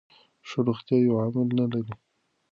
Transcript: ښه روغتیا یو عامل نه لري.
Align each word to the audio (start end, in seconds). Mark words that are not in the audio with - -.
ښه 0.49 0.59
روغتیا 0.67 0.97
یو 0.99 1.15
عامل 1.23 1.47
نه 1.59 1.65
لري. 1.73 1.93